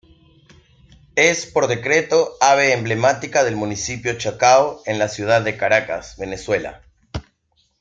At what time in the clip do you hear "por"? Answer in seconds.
1.45-1.67